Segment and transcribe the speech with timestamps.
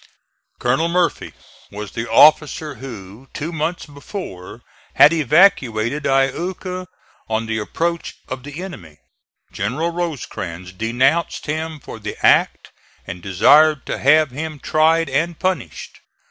[0.57, 1.31] Colonel Murphy
[1.69, 4.63] was the officer who, two months before,
[4.95, 6.87] had evacuated Iuka
[7.29, 8.97] on the approach of the enemy.
[9.51, 12.71] General Rosecrans denounced him for the act
[13.05, 15.99] and desired to have him tried and punished.